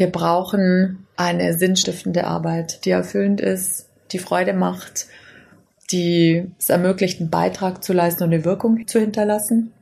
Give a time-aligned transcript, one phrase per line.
[0.00, 5.08] Wir brauchen eine sinnstiftende Arbeit, die erfüllend ist, die Freude macht,
[5.92, 9.74] die es ermöglicht, einen Beitrag zu leisten und eine Wirkung zu hinterlassen.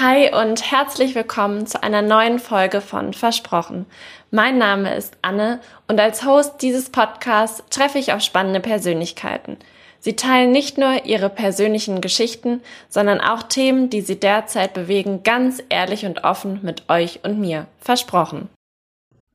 [0.00, 3.86] Hi und herzlich willkommen zu einer neuen Folge von Versprochen.
[4.32, 9.58] Mein Name ist Anne und als Host dieses Podcasts treffe ich auf spannende Persönlichkeiten.
[10.04, 12.60] Sie teilen nicht nur ihre persönlichen Geschichten,
[12.90, 17.68] sondern auch Themen, die sie derzeit bewegen, ganz ehrlich und offen mit euch und mir.
[17.78, 18.50] Versprochen.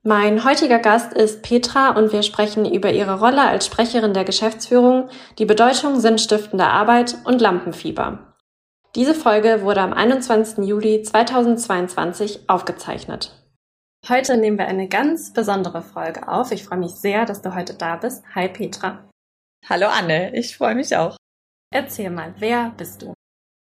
[0.03, 5.09] Mein heutiger Gast ist Petra und wir sprechen über ihre Rolle als Sprecherin der Geschäftsführung,
[5.39, 8.35] die Bedeutung sinnstiftender Arbeit und Lampenfieber.
[8.95, 10.67] Diese Folge wurde am 21.
[10.67, 13.31] Juli 2022 aufgezeichnet.
[14.07, 16.51] Heute nehmen wir eine ganz besondere Folge auf.
[16.51, 18.23] Ich freue mich sehr, dass du heute da bist.
[18.35, 19.08] Hi Petra.
[19.67, 21.17] Hallo Anne, ich freue mich auch.
[21.71, 23.13] Erzähl mal, wer bist du?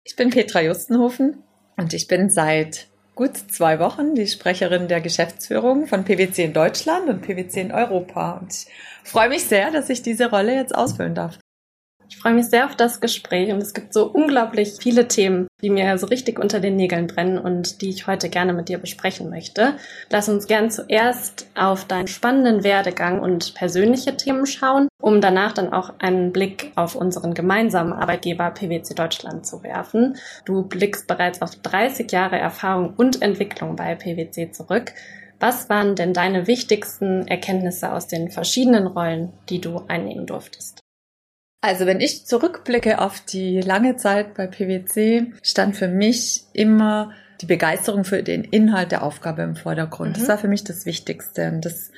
[0.04, 1.42] Ich bin Petra Justenhofen
[1.76, 7.08] und ich bin seit gut zwei Wochen die Sprecherin der Geschäftsführung von PwC in Deutschland
[7.08, 8.38] und PwC in Europa.
[8.38, 8.66] Und ich
[9.04, 11.38] freue mich sehr, dass ich diese Rolle jetzt ausfüllen darf.
[12.08, 15.70] Ich freue mich sehr auf das Gespräch und es gibt so unglaublich viele Themen, die
[15.70, 19.30] mir so richtig unter den Nägeln brennen und die ich heute gerne mit dir besprechen
[19.30, 19.76] möchte.
[20.10, 25.72] Lass uns gern zuerst auf deinen spannenden Werdegang und persönliche Themen schauen, um danach dann
[25.72, 30.16] auch einen Blick auf unseren gemeinsamen Arbeitgeber PwC Deutschland zu werfen.
[30.44, 34.92] Du blickst bereits auf 30 Jahre Erfahrung und Entwicklung bei PwC zurück.
[35.40, 40.83] Was waren denn deine wichtigsten Erkenntnisse aus den verschiedenen Rollen, die du einnehmen durftest?
[41.64, 47.46] Also wenn ich zurückblicke auf die lange Zeit bei PwC, stand für mich immer die
[47.46, 50.10] Begeisterung für den Inhalt der Aufgabe im Vordergrund.
[50.10, 50.20] Mhm.
[50.20, 51.48] Das war für mich das Wichtigste.
[51.48, 51.90] Und das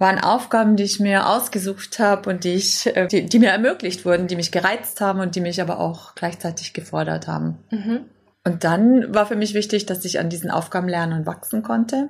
[0.00, 4.04] waren Aufgaben, die ich mir ausgesucht habe und die ich, äh, die, die mir ermöglicht
[4.04, 7.58] wurden, die mich gereizt haben und die mich aber auch gleichzeitig gefordert haben.
[7.70, 8.00] Mhm.
[8.42, 12.08] Und dann war für mich wichtig, dass ich an diesen Aufgaben lernen und wachsen konnte.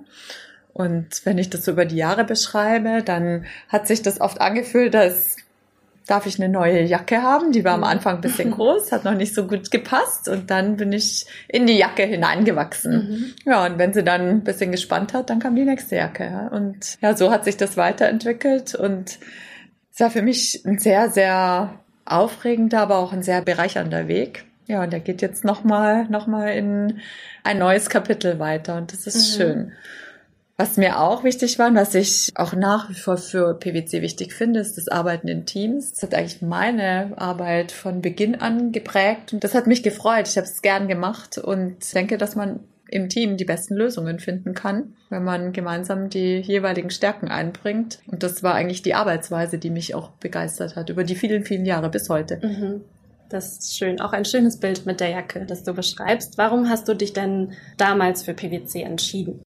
[0.72, 4.94] Und wenn ich das so über die Jahre beschreibe, dann hat sich das oft angefühlt,
[4.94, 5.36] dass
[6.06, 7.52] darf ich eine neue Jacke haben.
[7.52, 10.76] Die war am Anfang ein bisschen groß, hat noch nicht so gut gepasst und dann
[10.76, 12.92] bin ich in die Jacke hineingewachsen.
[12.92, 13.34] Mhm.
[13.44, 16.48] Ja, und wenn sie dann ein bisschen gespannt hat, dann kam die nächste Jacke.
[16.52, 19.18] Und ja, so hat sich das weiterentwickelt und
[19.92, 24.44] es war für mich ein sehr, sehr aufregender, aber auch ein sehr bereichernder Weg.
[24.66, 27.00] Ja, und der geht jetzt nochmal, noch mal in
[27.44, 29.42] ein neues Kapitel weiter und das ist mhm.
[29.42, 29.72] schön.
[30.58, 34.32] Was mir auch wichtig war und was ich auch nach wie vor für PwC wichtig
[34.32, 35.92] finde, ist das Arbeiten in Teams.
[35.92, 40.28] Das hat eigentlich meine Arbeit von Beginn an geprägt und das hat mich gefreut.
[40.28, 44.54] Ich habe es gern gemacht und denke, dass man im Team die besten Lösungen finden
[44.54, 47.98] kann, wenn man gemeinsam die jeweiligen Stärken einbringt.
[48.06, 51.66] Und das war eigentlich die Arbeitsweise, die mich auch begeistert hat über die vielen, vielen
[51.66, 52.38] Jahre bis heute.
[52.42, 52.80] Mhm.
[53.28, 54.00] Das ist schön.
[54.00, 56.38] Auch ein schönes Bild mit der Jacke, das du beschreibst.
[56.38, 59.42] Warum hast du dich denn damals für PwC entschieden?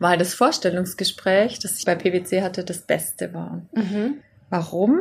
[0.00, 3.62] Weil das Vorstellungsgespräch, das ich bei PwC hatte, das Beste war.
[3.72, 4.16] Mhm.
[4.48, 4.98] Warum?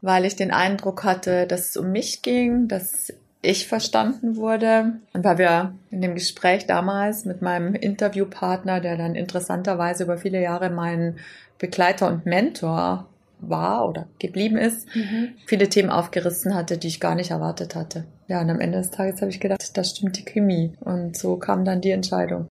[0.00, 3.12] Weil ich den Eindruck hatte, dass es um mich ging, dass
[3.42, 4.94] ich verstanden wurde.
[5.12, 10.40] Und weil wir in dem Gespräch damals mit meinem Interviewpartner, der dann interessanterweise über viele
[10.40, 11.16] Jahre mein
[11.58, 13.06] Begleiter und Mentor
[13.38, 15.34] war oder geblieben ist, mhm.
[15.46, 18.04] viele Themen aufgerissen hatte, die ich gar nicht erwartet hatte.
[18.28, 20.72] Ja, und am Ende des Tages habe ich gedacht, da stimmt die Chemie.
[20.80, 22.48] Und so kam dann die Entscheidung.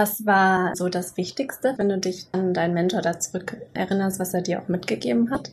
[0.00, 4.32] Was war so das Wichtigste, wenn du dich an deinen Mentor da zurück erinnerst, was
[4.32, 5.52] er dir auch mitgegeben hat?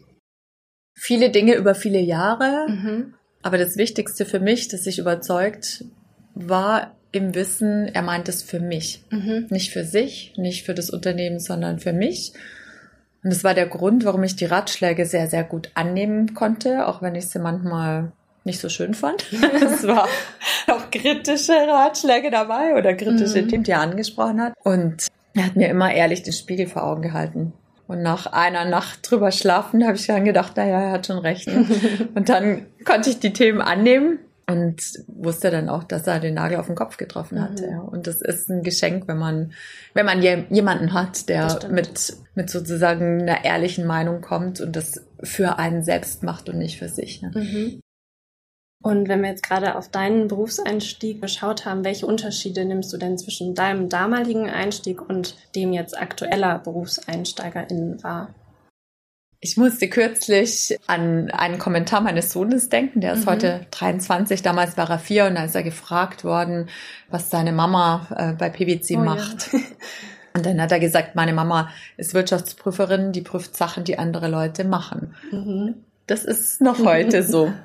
[0.94, 2.66] Viele Dinge über viele Jahre.
[2.70, 3.14] Mhm.
[3.42, 5.84] Aber das Wichtigste für mich, dass ich überzeugt
[6.34, 9.04] war im Wissen, er meint es für mich.
[9.12, 9.48] Mhm.
[9.50, 12.32] Nicht für sich, nicht für das Unternehmen, sondern für mich.
[13.26, 17.02] Und das war der Grund, warum ich die Ratschläge sehr, sehr gut annehmen konnte, auch
[17.02, 18.14] wenn ich sie manchmal
[18.48, 19.32] nicht so schön fand.
[19.62, 20.08] es war
[20.68, 23.50] auch kritische Ratschläge dabei oder kritische mhm.
[23.50, 24.54] Themen, die er angesprochen hat.
[24.64, 27.54] Und er hat mir immer ehrlich den Spiegel vor Augen gehalten.
[27.86, 31.48] Und nach einer Nacht drüber schlafen habe ich dann gedacht, naja, er hat schon recht.
[32.16, 34.20] und dann konnte ich die Themen annehmen
[34.50, 37.62] und wusste dann auch, dass er den Nagel auf den Kopf getroffen hat.
[37.62, 37.70] Mhm.
[37.70, 37.80] Ja.
[37.80, 39.54] Und das ist ein Geschenk, wenn man,
[39.94, 45.60] wenn man jemanden hat, der mit, mit sozusagen einer ehrlichen Meinung kommt und das für
[45.60, 47.22] einen selbst macht und nicht für sich.
[47.22, 47.32] Ne?
[47.34, 47.82] Mhm.
[48.88, 53.18] Und wenn wir jetzt gerade auf deinen Berufseinstieg geschaut haben, welche Unterschiede nimmst du denn
[53.18, 58.34] zwischen deinem damaligen Einstieg und dem jetzt aktueller BerufseinsteigerInnen wahr?
[59.42, 63.32] Ich musste kürzlich an einen Kommentar meines Sohnes denken, der ist mhm.
[63.32, 66.70] heute 23, damals war er vier und da ist er gefragt worden,
[67.10, 69.52] was seine Mama äh, bei PwC oh, macht.
[69.52, 69.60] Ja.
[70.34, 74.64] Und dann hat er gesagt, meine Mama ist Wirtschaftsprüferin, die prüft Sachen, die andere Leute
[74.64, 75.14] machen.
[75.30, 75.84] Mhm.
[76.06, 77.52] Das ist noch heute so.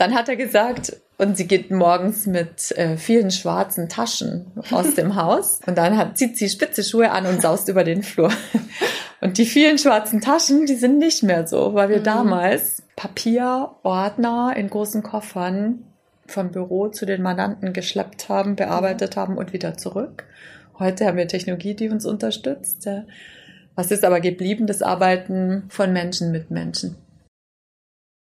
[0.00, 5.14] Dann hat er gesagt, und sie geht morgens mit äh, vielen schwarzen Taschen aus dem
[5.22, 8.32] Haus und dann hat, zieht sie spitze Schuhe an und saust über den Flur.
[9.20, 12.04] Und die vielen schwarzen Taschen, die sind nicht mehr so, weil wir mhm.
[12.04, 15.84] damals Papier, Ordner in großen Koffern
[16.26, 20.24] vom Büro zu den Mandanten geschleppt haben, bearbeitet haben und wieder zurück.
[20.78, 22.88] Heute haben wir Technologie, die uns unterstützt.
[23.74, 24.66] Was ist aber geblieben?
[24.66, 26.96] Das Arbeiten von Menschen mit Menschen.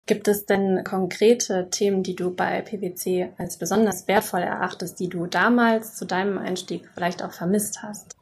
[0.06, 5.26] Gibt es denn konkrete Themen, die du bei PwC als besonders wertvoll erachtest, die du
[5.26, 8.16] damals zu deinem Einstieg vielleicht auch vermisst hast?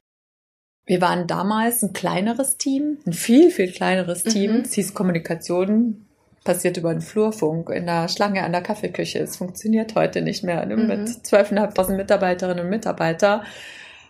[0.86, 4.58] Wir waren damals ein kleineres Team, ein viel, viel kleineres Team.
[4.58, 4.60] Mhm.
[4.60, 6.06] Es hieß Kommunikation,
[6.44, 9.18] passiert über den Flurfunk in der Schlange an der Kaffeeküche.
[9.18, 10.64] Es funktioniert heute nicht mehr.
[10.64, 10.86] Mhm.
[10.86, 13.42] Mit 12.500 Mitarbeiterinnen und Mitarbeitern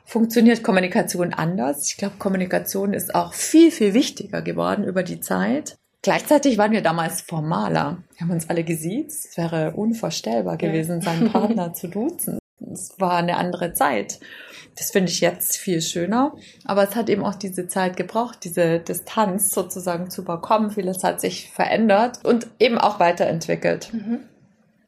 [0.04, 1.88] funktioniert Kommunikation anders.
[1.88, 5.76] Ich glaube, Kommunikation ist auch viel, viel wichtiger geworden über die Zeit.
[6.02, 8.02] Gleichzeitig waren wir damals formaler.
[8.16, 9.28] Wir haben uns alle gesiezt.
[9.30, 11.02] Es wäre unvorstellbar gewesen, ja.
[11.02, 12.38] seinen Partner zu duzen.
[12.72, 14.18] Es war eine andere Zeit.
[14.76, 16.34] Das finde ich jetzt viel schöner.
[16.64, 20.70] Aber es hat eben auch diese Zeit gebraucht, diese Distanz sozusagen zu überkommen.
[20.70, 23.92] Vieles hat sich verändert und eben auch weiterentwickelt.
[23.92, 24.20] Mhm.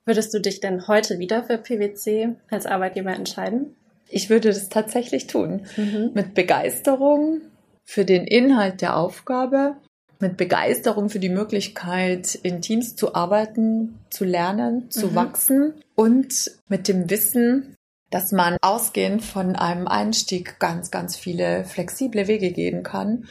[0.04, 3.76] Würdest du dich denn heute wieder für PwC als Arbeitgeber entscheiden?
[4.08, 5.66] Ich würde das tatsächlich tun.
[5.76, 6.10] Mhm.
[6.14, 7.40] Mit Begeisterung
[7.84, 9.76] für den Inhalt der Aufgabe,
[10.20, 15.14] mit Begeisterung für die Möglichkeit, in Teams zu arbeiten, zu lernen, zu mhm.
[15.14, 17.76] wachsen und mit dem Wissen,
[18.10, 23.26] dass man ausgehend von einem Einstieg ganz, ganz viele flexible Wege gehen kann,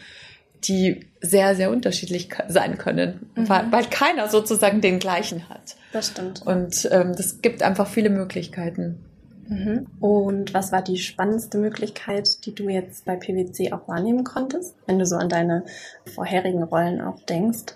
[0.64, 3.50] die sehr, sehr unterschiedlich sein können, mhm.
[3.50, 5.76] weil, weil, keiner sozusagen den gleichen hat.
[5.92, 6.46] Das stimmt.
[6.46, 9.06] Und ähm, das gibt einfach viele Möglichkeiten.
[9.48, 9.88] Mhm.
[10.00, 15.00] Und was war die spannendste Möglichkeit, die du jetzt bei PwC auch wahrnehmen konntest, wenn
[15.00, 15.66] du so an deine
[16.06, 17.76] vorherigen Rollen auch denkst?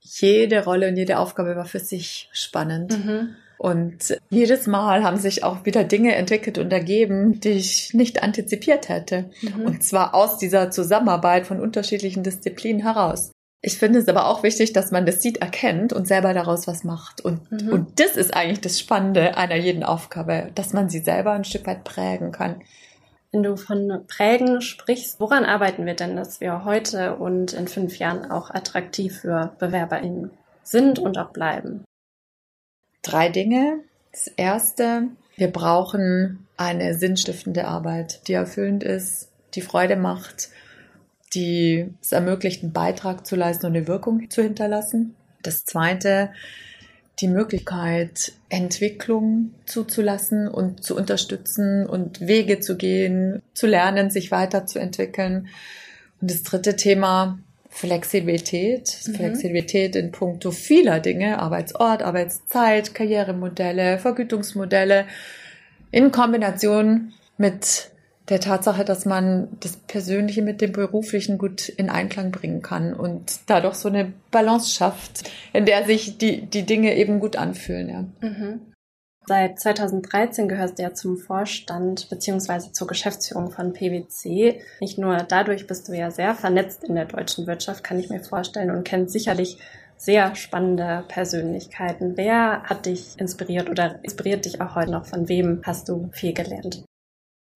[0.00, 3.04] Jede Rolle und jede Aufgabe war für sich spannend.
[3.04, 3.36] Mhm.
[3.56, 8.88] Und jedes Mal haben sich auch wieder Dinge entwickelt und ergeben, die ich nicht antizipiert
[8.88, 9.30] hätte.
[9.40, 9.64] Mhm.
[9.64, 13.30] Und zwar aus dieser Zusammenarbeit von unterschiedlichen Disziplinen heraus.
[13.64, 16.84] Ich finde es aber auch wichtig, dass man das sieht, erkennt und selber daraus was
[16.84, 17.20] macht.
[17.20, 17.68] Und, mhm.
[17.70, 21.66] und das ist eigentlich das Spannende einer jeden Aufgabe, dass man sie selber ein Stück
[21.66, 22.62] weit prägen kann.
[23.32, 27.98] Wenn du von Prägen sprichst, woran arbeiten wir denn, dass wir heute und in fünf
[27.98, 30.30] Jahren auch attraktiv für BewerberInnen
[30.62, 31.84] sind und auch bleiben?
[33.04, 33.80] drei Dinge.
[34.10, 40.48] Das erste, wir brauchen eine sinnstiftende Arbeit, die erfüllend ist, die Freude macht,
[41.34, 45.14] die es ermöglicht, einen Beitrag zu leisten und eine Wirkung zu hinterlassen.
[45.42, 46.30] Das zweite,
[47.20, 55.48] die Möglichkeit, Entwicklung zuzulassen und zu unterstützen und Wege zu gehen, zu lernen, sich weiterzuentwickeln.
[56.20, 57.38] Und das dritte Thema,
[57.68, 59.14] Flexibilität, mhm.
[59.14, 65.06] Flexibilität in puncto vieler Dinge, Arbeitsort, Arbeitszeit, Karrieremodelle, Vergütungsmodelle,
[65.90, 67.90] in Kombination mit
[68.28, 73.40] der Tatsache, dass man das Persönliche mit dem Beruflichen gut in Einklang bringen kann und
[73.46, 77.88] dadurch so eine Balance schafft, in der sich die, die Dinge eben gut anfühlen.
[77.88, 78.28] Ja.
[78.28, 78.60] Mhm.
[79.26, 84.60] Seit 2013 gehörst du ja zum Vorstand beziehungsweise zur Geschäftsführung von PwC.
[84.80, 88.22] Nicht nur dadurch bist du ja sehr vernetzt in der deutschen Wirtschaft, kann ich mir
[88.22, 89.58] vorstellen, und kennst sicherlich
[89.96, 92.16] sehr spannende Persönlichkeiten.
[92.16, 95.06] Wer hat dich inspiriert oder inspiriert dich auch heute noch?
[95.06, 96.84] Von wem hast du viel gelernt?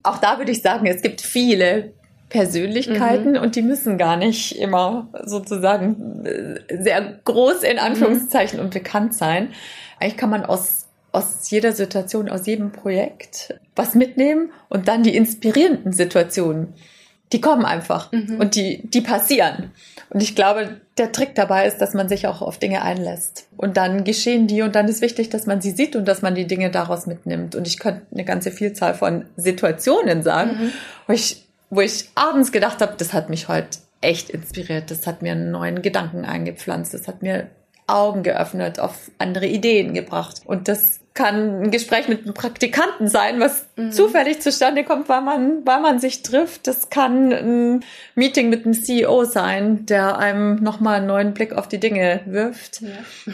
[0.03, 1.93] Auch da würde ich sagen, es gibt viele
[2.29, 3.39] Persönlichkeiten mhm.
[3.39, 8.65] und die müssen gar nicht immer sozusagen äh, sehr groß in Anführungszeichen mhm.
[8.65, 9.49] und bekannt sein.
[9.99, 10.79] Eigentlich kann man aus
[11.11, 16.73] aus jeder Situation, aus jedem Projekt was mitnehmen und dann die inspirierenden Situationen,
[17.31, 18.37] die kommen einfach mhm.
[18.39, 19.71] und die, die passieren.
[20.09, 23.47] Und ich glaube, der Trick dabei ist, dass man sich auch auf Dinge einlässt.
[23.55, 26.33] Und dann geschehen die und dann ist wichtig, dass man sie sieht und dass man
[26.33, 27.55] die Dinge daraus mitnimmt.
[27.55, 30.71] Und ich könnte eine ganze Vielzahl von Situationen sagen, mhm.
[31.05, 34.89] wo ich, wo ich abends gedacht habe, das hat mich heute echt inspiriert.
[34.89, 36.93] Das hat mir einen neuen Gedanken eingepflanzt.
[36.93, 37.47] Das hat mir
[37.85, 40.41] Augen geöffnet, auf andere Ideen gebracht.
[40.45, 43.91] Und das kann ein Gespräch mit einem Praktikanten sein, was mhm.
[43.91, 46.67] zufällig zustande kommt, weil man, weil man sich trifft.
[46.67, 47.85] Das kann ein
[48.15, 52.81] Meeting mit einem CEO sein, der einem nochmal einen neuen Blick auf die Dinge wirft.
[52.81, 52.89] Ja.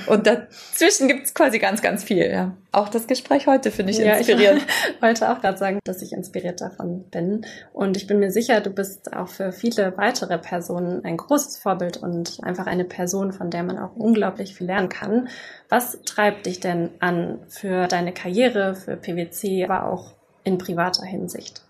[0.07, 2.29] Und dazwischen gibt es quasi ganz, ganz viel.
[2.29, 2.53] Ja.
[2.71, 4.65] Auch das Gespräch heute finde ich ja, inspirierend.
[4.95, 7.45] Ich wollte auch gerade sagen, dass ich inspiriert davon bin.
[7.71, 11.97] Und ich bin mir sicher, du bist auch für viele weitere Personen ein großes Vorbild
[11.97, 15.29] und einfach eine Person, von der man auch unglaublich viel lernen kann.
[15.69, 21.63] Was treibt dich denn an für deine Karriere, für PwC, aber auch in privater Hinsicht?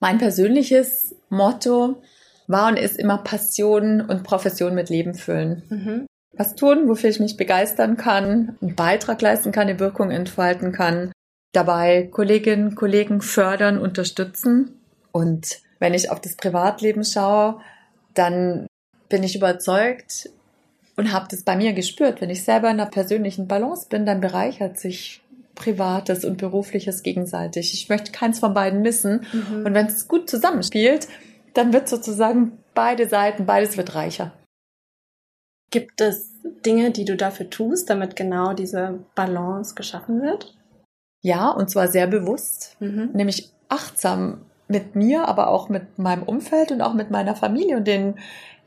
[0.00, 2.02] Mein persönliches Motto
[2.46, 5.62] war und ist immer Passion und Profession mit Leben füllen.
[5.68, 6.06] Mhm.
[6.36, 11.10] was tun, wofür ich mich begeistern kann, einen Beitrag leisten kann, eine Wirkung entfalten kann,
[11.52, 14.80] dabei Kolleginnen, Kollegen fördern, unterstützen.
[15.10, 17.60] Und wenn ich auf das Privatleben schaue,
[18.14, 18.66] dann
[19.08, 20.30] bin ich überzeugt
[20.96, 22.20] und habe das bei mir gespürt.
[22.20, 25.22] Wenn ich selber in einer persönlichen Balance bin, dann bereichert sich
[25.58, 27.74] Privates und Berufliches gegenseitig.
[27.74, 29.26] Ich möchte keins von beiden missen.
[29.32, 29.66] Mhm.
[29.66, 31.08] Und wenn es gut zusammenspielt,
[31.54, 34.32] dann wird sozusagen beide Seiten, beides wird reicher.
[35.70, 36.32] Gibt es
[36.64, 40.56] Dinge, die du dafür tust, damit genau diese Balance geschaffen wird?
[41.20, 43.10] Ja, und zwar sehr bewusst, mhm.
[43.12, 47.86] nämlich achtsam mit mir, aber auch mit meinem Umfeld und auch mit meiner Familie und
[47.86, 48.14] den,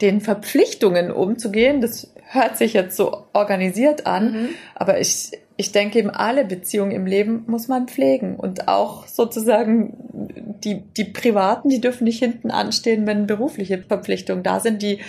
[0.02, 1.80] den Verpflichtungen umzugehen.
[1.80, 4.50] Das hört sich jetzt so organisiert an, mhm.
[4.76, 9.94] aber ich, ich denke eben, alle Beziehungen im Leben muss man pflegen und auch sozusagen
[10.64, 15.00] die, die privaten, die dürfen nicht hinten anstehen, wenn berufliche Verpflichtungen da sind, die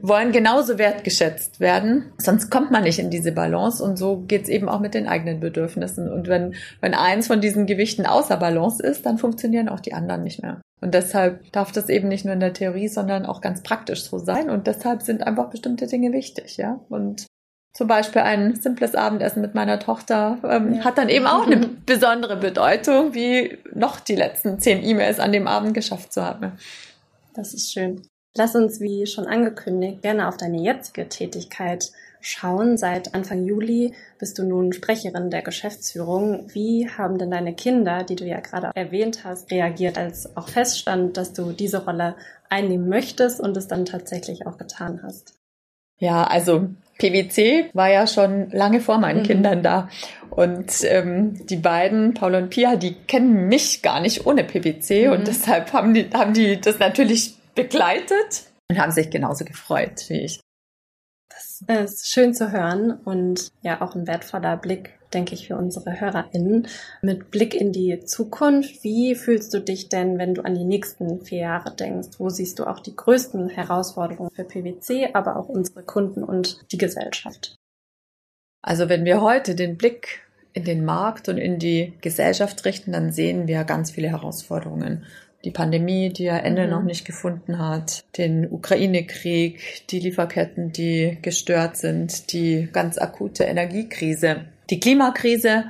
[0.00, 2.12] wollen genauso wertgeschätzt werden.
[2.18, 5.40] Sonst kommt man nicht in diese Balance und so geht's eben auch mit den eigenen
[5.40, 6.10] Bedürfnissen.
[6.10, 10.24] Und wenn, wenn eins von diesen Gewichten außer Balance ist, dann funktionieren auch die anderen
[10.24, 10.60] nicht mehr.
[10.82, 14.18] Und deshalb darf das eben nicht nur in der Theorie, sondern auch ganz praktisch so
[14.18, 14.50] sein.
[14.50, 16.80] Und deshalb sind einfach bestimmte Dinge wichtig, ja.
[16.88, 17.26] Und
[17.72, 20.84] zum Beispiel ein simples Abendessen mit meiner Tochter ähm, ja.
[20.84, 25.46] hat dann eben auch eine besondere Bedeutung, wie noch die letzten zehn E-Mails an dem
[25.46, 26.52] Abend geschafft zu haben.
[27.32, 28.02] Das ist schön.
[28.36, 32.78] Lass uns, wie schon angekündigt, gerne auf deine jetzige Tätigkeit schauen.
[32.78, 36.48] Seit Anfang Juli bist du nun Sprecherin der Geschäftsführung.
[36.54, 41.18] Wie haben denn deine Kinder, die du ja gerade erwähnt hast, reagiert, als auch feststand,
[41.18, 42.16] dass du diese Rolle
[42.48, 45.34] einnehmen möchtest und es dann tatsächlich auch getan hast?
[45.98, 49.26] Ja, also PwC war ja schon lange vor meinen mhm.
[49.26, 49.88] Kindern da.
[50.30, 55.12] Und ähm, die beiden, Paul und Pia, die kennen mich gar nicht ohne PwC mhm.
[55.12, 60.24] und deshalb haben die, haben die das natürlich begleitet und haben sich genauso gefreut wie
[60.24, 60.40] ich.
[61.66, 66.00] Das ist schön zu hören und ja auch ein wertvoller Blick, denke ich, für unsere
[66.00, 66.66] HörerInnen.
[67.02, 71.20] Mit Blick in die Zukunft, wie fühlst du dich denn, wenn du an die nächsten
[71.20, 72.18] vier Jahre denkst?
[72.18, 76.78] Wo siehst du auch die größten Herausforderungen für PwC, aber auch unsere Kunden und die
[76.78, 77.56] Gesellschaft?
[78.62, 80.20] Also wenn wir heute den Blick
[80.52, 85.04] in den Markt und in die Gesellschaft richten, dann sehen wir ganz viele Herausforderungen
[85.44, 86.70] die Pandemie, die ja Ende mhm.
[86.70, 94.44] noch nicht gefunden hat, den Ukraine-Krieg, die Lieferketten, die gestört sind, die ganz akute Energiekrise,
[94.70, 95.64] die Klimakrise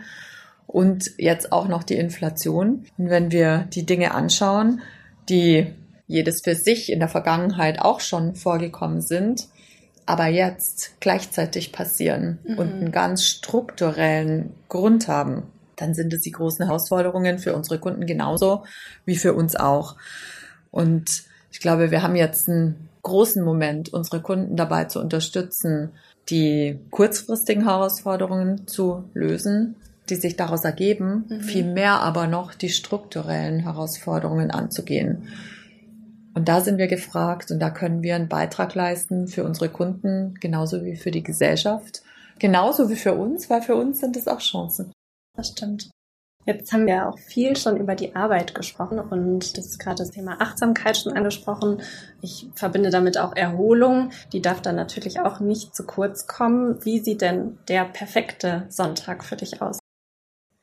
[0.66, 2.84] und jetzt auch noch die Inflation.
[2.98, 4.82] Und wenn wir die Dinge anschauen,
[5.28, 5.66] die
[6.06, 9.48] jedes für sich in der Vergangenheit auch schon vorgekommen sind,
[10.04, 12.58] aber jetzt gleichzeitig passieren mhm.
[12.58, 15.44] und einen ganz strukturellen Grund haben,
[15.82, 18.64] dann sind es die großen Herausforderungen für unsere Kunden genauso
[19.04, 19.96] wie für uns auch.
[20.70, 25.90] Und ich glaube, wir haben jetzt einen großen Moment, unsere Kunden dabei zu unterstützen,
[26.28, 29.74] die kurzfristigen Herausforderungen zu lösen,
[30.08, 31.40] die sich daraus ergeben, mhm.
[31.40, 35.28] vielmehr aber noch die strukturellen Herausforderungen anzugehen.
[36.34, 40.34] Und da sind wir gefragt und da können wir einen Beitrag leisten für unsere Kunden,
[40.40, 42.02] genauso wie für die Gesellschaft,
[42.38, 44.92] genauso wie für uns, weil für uns sind es auch Chancen.
[45.36, 45.90] Das stimmt.
[46.44, 50.10] Jetzt haben wir auch viel schon über die Arbeit gesprochen und das ist gerade das
[50.10, 51.80] Thema Achtsamkeit schon angesprochen.
[52.20, 54.10] Ich verbinde damit auch Erholung.
[54.32, 56.84] Die darf dann natürlich auch nicht zu kurz kommen.
[56.84, 59.78] Wie sieht denn der perfekte Sonntag für dich aus?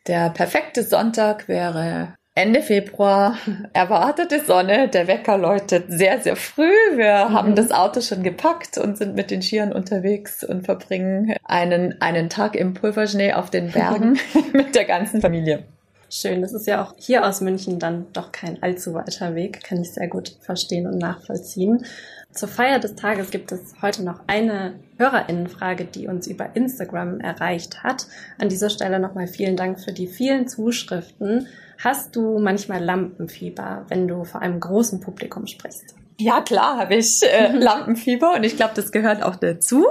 [0.08, 3.38] Der perfekte Sonntag wäre Ende Februar,
[3.74, 6.72] erwartete Sonne, der Wecker läutet sehr, sehr früh.
[6.96, 7.34] Wir mhm.
[7.34, 12.30] haben das Auto schon gepackt und sind mit den Skiern unterwegs und verbringen einen, einen
[12.30, 14.18] Tag im Pulverschnee auf den Bergen
[14.54, 15.66] mit der ganzen Familie.
[16.10, 19.82] Schön, das ist ja auch hier aus München dann doch kein allzu weiter Weg, kann
[19.82, 21.84] ich sehr gut verstehen und nachvollziehen.
[22.32, 27.84] Zur Feier des Tages gibt es heute noch eine Hörerinnenfrage, die uns über Instagram erreicht
[27.84, 28.06] hat.
[28.38, 31.48] An dieser Stelle nochmal vielen Dank für die vielen Zuschriften.
[31.84, 35.96] Hast du manchmal Lampenfieber, wenn du vor einem großen Publikum sprichst?
[36.18, 39.88] Ja, klar, habe ich äh, Lampenfieber und ich glaube, das gehört auch dazu.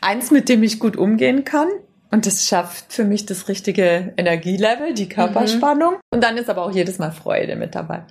[0.00, 1.68] Eins, mit dem ich gut umgehen kann.
[2.12, 5.94] Und das schafft für mich das richtige Energielevel, die Körperspannung.
[5.94, 6.00] Mhm.
[6.10, 8.02] Und dann ist aber auch jedes Mal Freude mit dabei.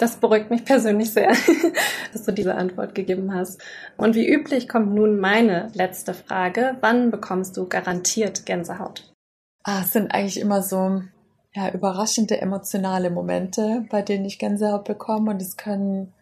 [0.00, 1.28] Das beruhigt mich persönlich sehr,
[2.12, 3.60] dass du diese Antwort gegeben hast.
[3.98, 6.76] Und wie üblich kommt nun meine letzte Frage.
[6.80, 9.12] Wann bekommst du garantiert Gänsehaut?
[9.62, 11.02] Ah, es sind eigentlich immer so
[11.52, 15.32] ja, überraschende emotionale Momente, bei denen ich Gänsehaut bekomme.
[15.32, 16.14] Und es können,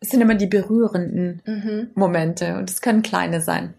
[0.00, 1.90] es sind immer die berührenden mhm.
[1.94, 3.74] Momente und es können kleine sein.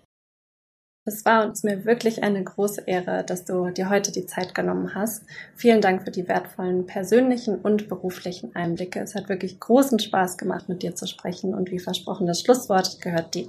[1.07, 4.93] Es war uns mir wirklich eine große Ehre, dass du dir heute die Zeit genommen
[4.93, 5.23] hast.
[5.55, 8.99] Vielen Dank für die wertvollen persönlichen und beruflichen Einblicke.
[8.99, 12.99] Es hat wirklich großen Spaß gemacht, mit dir zu sprechen und wie versprochen, das Schlusswort
[12.99, 13.47] gehört dir.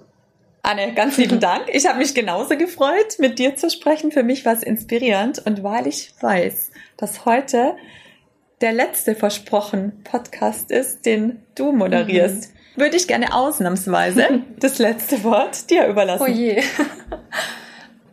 [0.63, 1.65] Anne, ganz lieben Dank.
[1.73, 4.13] Ich habe mich genauso gefreut, mit dir zu sprechen.
[4.13, 7.75] Für mich war es inspirierend und weil ich weiß, dass heute
[8.61, 12.58] der letzte versprochen Podcast ist, den du moderierst, mhm.
[12.79, 16.25] Würde ich gerne ausnahmsweise das letzte Wort dir überlassen.
[16.27, 16.63] Oh je.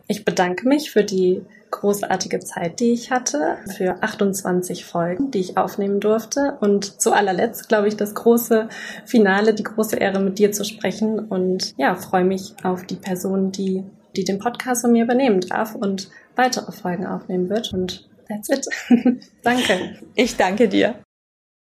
[0.08, 5.56] Ich bedanke mich für die großartige Zeit, die ich hatte, für 28 Folgen, die ich
[5.56, 6.56] aufnehmen durfte.
[6.60, 8.68] Und zu allerletzt, glaube ich, das große
[9.04, 11.18] Finale, die große Ehre, mit dir zu sprechen.
[11.18, 13.84] Und ja, freue mich auf die Person, die,
[14.16, 17.72] die den Podcast von mir übernehmen darf und weitere Folgen aufnehmen wird.
[17.72, 18.66] Und that's it.
[19.42, 19.96] danke.
[20.14, 20.94] Ich danke dir.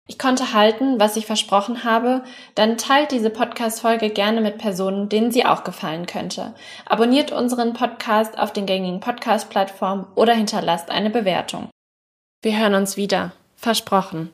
[0.10, 2.24] Ich konnte halten, was ich versprochen habe,
[2.56, 6.56] dann teilt diese Podcast-Folge gerne mit Personen, denen sie auch gefallen könnte.
[6.88, 11.70] Abonniert unseren Podcast auf den gängigen Podcast-Plattformen oder hinterlasst eine Bewertung.
[12.42, 13.34] Wir hören uns wieder.
[13.56, 14.34] Versprochen.